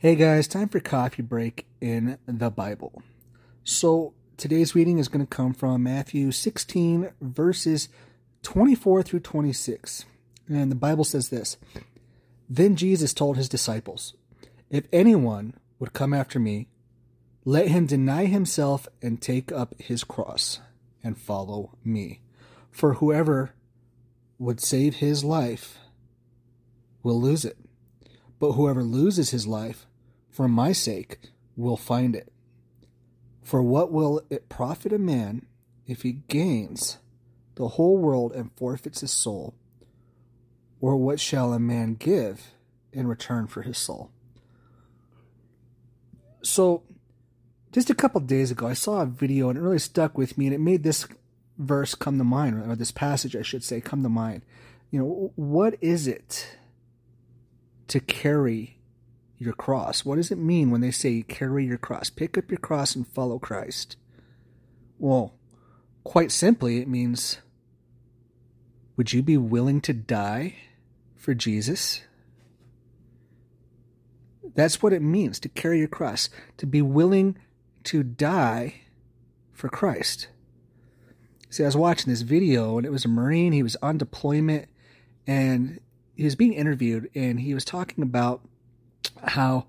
Hey 0.00 0.14
guys, 0.14 0.46
time 0.46 0.68
for 0.68 0.78
coffee 0.78 1.22
break 1.22 1.66
in 1.80 2.18
the 2.24 2.50
Bible. 2.50 3.02
So 3.64 4.14
today's 4.36 4.72
reading 4.72 4.98
is 4.98 5.08
going 5.08 5.26
to 5.26 5.36
come 5.36 5.52
from 5.52 5.82
Matthew 5.82 6.30
16, 6.30 7.10
verses 7.20 7.88
24 8.44 9.02
through 9.02 9.18
26. 9.18 10.04
And 10.46 10.70
the 10.70 10.76
Bible 10.76 11.02
says 11.02 11.30
this 11.30 11.56
Then 12.48 12.76
Jesus 12.76 13.12
told 13.12 13.36
his 13.36 13.48
disciples, 13.48 14.14
If 14.70 14.84
anyone 14.92 15.54
would 15.80 15.94
come 15.94 16.14
after 16.14 16.38
me, 16.38 16.68
let 17.44 17.66
him 17.66 17.86
deny 17.86 18.26
himself 18.26 18.86
and 19.02 19.20
take 19.20 19.50
up 19.50 19.74
his 19.80 20.04
cross 20.04 20.60
and 21.02 21.18
follow 21.18 21.76
me. 21.84 22.20
For 22.70 22.94
whoever 22.94 23.50
would 24.38 24.60
save 24.60 24.98
his 24.98 25.24
life 25.24 25.76
will 27.02 27.20
lose 27.20 27.44
it. 27.44 27.58
But 28.38 28.52
whoever 28.52 28.82
loses 28.82 29.30
his 29.30 29.46
life 29.46 29.86
for 30.30 30.48
my 30.48 30.72
sake 30.72 31.18
will 31.56 31.76
find 31.76 32.14
it. 32.14 32.32
For 33.42 33.62
what 33.62 33.90
will 33.90 34.22
it 34.30 34.48
profit 34.48 34.92
a 34.92 34.98
man 34.98 35.46
if 35.86 36.02
he 36.02 36.12
gains 36.28 36.98
the 37.56 37.68
whole 37.68 37.96
world 37.96 38.32
and 38.32 38.52
forfeits 38.56 39.00
his 39.00 39.10
soul? 39.10 39.54
Or 40.80 40.96
what 40.96 41.18
shall 41.18 41.52
a 41.52 41.58
man 41.58 41.94
give 41.94 42.52
in 42.92 43.08
return 43.08 43.46
for 43.46 43.62
his 43.62 43.78
soul? 43.78 44.10
So, 46.42 46.84
just 47.72 47.90
a 47.90 47.94
couple 47.94 48.20
days 48.20 48.50
ago, 48.50 48.66
I 48.68 48.74
saw 48.74 49.02
a 49.02 49.06
video 49.06 49.48
and 49.48 49.58
it 49.58 49.62
really 49.62 49.78
stuck 49.78 50.16
with 50.16 50.38
me, 50.38 50.46
and 50.46 50.54
it 50.54 50.60
made 50.60 50.84
this 50.84 51.06
verse 51.58 51.94
come 51.94 52.18
to 52.18 52.24
mind, 52.24 52.70
or 52.70 52.76
this 52.76 52.92
passage, 52.92 53.34
I 53.34 53.42
should 53.42 53.64
say, 53.64 53.80
come 53.80 54.02
to 54.04 54.08
mind. 54.08 54.42
You 54.90 55.00
know, 55.00 55.32
what 55.34 55.74
is 55.80 56.06
it 56.06 56.56
to 57.88 58.00
carry 58.00 58.78
your 59.38 59.52
cross. 59.52 60.04
What 60.04 60.16
does 60.16 60.30
it 60.30 60.38
mean 60.38 60.70
when 60.70 60.80
they 60.80 60.90
say 60.90 61.22
carry 61.22 61.64
your 61.66 61.78
cross? 61.78 62.10
Pick 62.10 62.36
up 62.36 62.50
your 62.50 62.58
cross 62.58 62.94
and 62.94 63.06
follow 63.06 63.38
Christ. 63.38 63.96
Well, 64.98 65.34
quite 66.04 66.32
simply, 66.32 66.78
it 66.78 66.88
means 66.88 67.38
would 68.96 69.12
you 69.12 69.22
be 69.22 69.36
willing 69.36 69.80
to 69.82 69.92
die 69.92 70.56
for 71.16 71.34
Jesus? 71.34 72.02
That's 74.54 74.82
what 74.82 74.92
it 74.92 75.02
means 75.02 75.38
to 75.40 75.48
carry 75.48 75.78
your 75.78 75.88
cross, 75.88 76.28
to 76.56 76.66
be 76.66 76.82
willing 76.82 77.38
to 77.84 78.02
die 78.02 78.82
for 79.52 79.68
Christ. 79.68 80.28
See, 81.48 81.62
I 81.62 81.66
was 81.66 81.76
watching 81.76 82.12
this 82.12 82.22
video 82.22 82.76
and 82.76 82.84
it 82.84 82.90
was 82.90 83.04
a 83.04 83.08
Marine. 83.08 83.52
He 83.52 83.62
was 83.62 83.76
on 83.80 83.98
deployment 83.98 84.68
and 85.26 85.80
he 86.18 86.24
was 86.24 86.34
being 86.34 86.52
interviewed 86.52 87.08
and 87.14 87.38
he 87.38 87.54
was 87.54 87.64
talking 87.64 88.02
about 88.02 88.40
how 89.22 89.66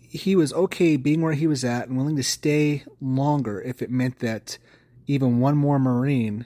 he 0.00 0.34
was 0.34 0.52
okay 0.52 0.96
being 0.96 1.22
where 1.22 1.34
he 1.34 1.46
was 1.46 1.64
at 1.64 1.86
and 1.86 1.96
willing 1.96 2.16
to 2.16 2.24
stay 2.24 2.82
longer 3.00 3.62
if 3.62 3.80
it 3.80 3.88
meant 3.88 4.18
that 4.18 4.58
even 5.06 5.38
one 5.38 5.56
more 5.56 5.78
Marine 5.78 6.44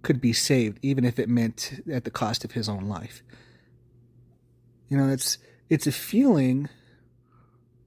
could 0.00 0.18
be 0.18 0.32
saved, 0.32 0.78
even 0.80 1.04
if 1.04 1.18
it 1.18 1.28
meant 1.28 1.82
at 1.92 2.04
the 2.04 2.10
cost 2.10 2.42
of 2.42 2.52
his 2.52 2.70
own 2.70 2.88
life. 2.88 3.22
You 4.88 4.96
know, 4.96 5.08
it's 5.08 5.36
it's 5.68 5.86
a 5.86 5.92
feeling 5.92 6.70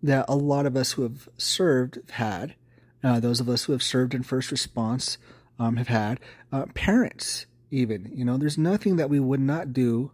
that 0.04 0.26
a 0.28 0.36
lot 0.36 0.68
of 0.68 0.78
us 0.78 0.92
who 0.92 1.02
have 1.02 1.28
served 1.38 1.96
have 1.96 2.10
had. 2.12 2.56
Uh, 3.04 3.20
those 3.20 3.40
of 3.40 3.50
us 3.50 3.64
who 3.64 3.72
have 3.72 3.84
served 3.84 4.14
in 4.14 4.22
first 4.22 4.52
response 4.52 5.18
um, 5.58 5.78
have 5.78 5.88
had. 5.88 6.20
Uh, 6.52 6.66
parents, 6.76 7.48
even. 7.76 8.12
You 8.14 8.26
know, 8.26 8.38
there's 8.38 8.58
nothing 8.58 8.96
that 8.96 9.10
we 9.10 9.20
would 9.20 9.40
not 9.40 9.74
do 9.74 10.12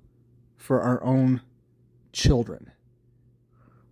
for 0.58 0.82
our 0.82 1.04
own 1.04 1.42
children. 2.12 2.72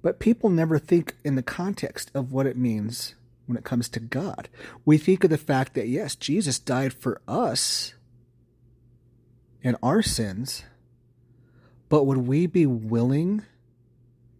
But 0.01 0.19
people 0.19 0.49
never 0.49 0.79
think 0.79 1.15
in 1.23 1.35
the 1.35 1.43
context 1.43 2.09
of 2.13 2.31
what 2.31 2.47
it 2.47 2.57
means 2.57 3.15
when 3.45 3.57
it 3.57 3.63
comes 3.63 3.89
to 3.89 3.99
God. 3.99 4.49
We 4.85 4.97
think 4.97 5.23
of 5.23 5.29
the 5.29 5.37
fact 5.37 5.73
that, 5.73 5.87
yes, 5.87 6.15
Jesus 6.15 6.59
died 6.59 6.93
for 6.93 7.21
us 7.27 7.93
and 9.63 9.75
our 9.83 10.01
sins, 10.01 10.63
but 11.89 12.05
would 12.05 12.19
we 12.19 12.47
be 12.47 12.65
willing 12.65 13.43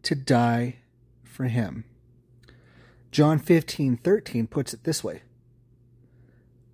to 0.03 0.15
die 0.15 0.77
for 1.23 1.45
him? 1.45 1.85
John 3.11 3.39
15, 3.39 3.97
13 3.97 4.47
puts 4.47 4.73
it 4.73 4.83
this 4.83 5.03
way 5.03 5.23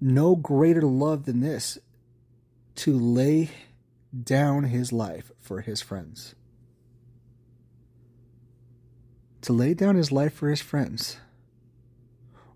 No 0.02 0.36
greater 0.36 0.82
love 0.82 1.26
than 1.26 1.40
this 1.40 1.80
to 2.76 2.98
lay 2.98 3.52
down 4.24 4.66
his 4.66 4.92
life 4.92 5.32
for 5.40 5.62
his 5.62 5.82
friends 5.82 6.36
to 9.46 9.54
lay 9.54 9.76
down 9.76 9.96
his 9.96 10.12
life 10.12 10.34
for 10.34 10.50
his 10.50 10.60
friends, 10.60 11.18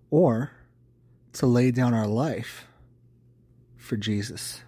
or 0.10 0.50
to 1.32 1.46
lay 1.46 1.70
down 1.70 1.94
our 1.94 2.08
life 2.08 2.66
for 3.78 3.96
Jesus. 3.96 4.64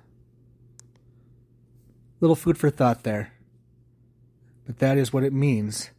Little 2.20 2.36
food 2.36 2.60
for 2.60 2.70
thought 2.70 3.02
there. 3.02 3.34
But 4.68 4.78
that 4.78 5.00
is 5.00 5.12
what 5.12 5.24
it 5.24 5.34
means 5.34 5.90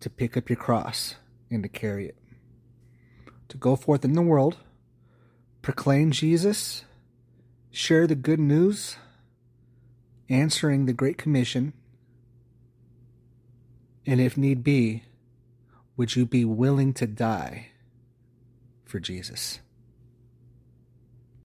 to 0.00 0.10
pick 0.10 0.36
up 0.36 0.50
your 0.50 0.58
cross 0.58 1.14
and 1.50 1.62
to 1.62 1.70
carry 1.70 2.06
it. 2.06 2.18
To 3.48 3.56
go 3.56 3.74
forth 3.74 4.04
in 4.04 4.12
the 4.12 4.20
world, 4.20 4.58
proclaim 5.62 6.10
Jesus, 6.10 6.84
share 7.72 8.06
the 8.06 8.14
good 8.14 8.38
news, 8.38 8.96
answering 10.28 10.84
the 10.84 10.92
Great 10.92 11.16
Commission, 11.16 11.72
and 14.06 14.20
if 14.20 14.36
need 14.36 14.62
be, 14.62 15.04
would 15.96 16.14
you 16.14 16.26
be 16.26 16.44
willing 16.44 16.92
to 16.92 17.06
die 17.06 17.68
for 18.84 19.00
Jesus? 19.00 19.60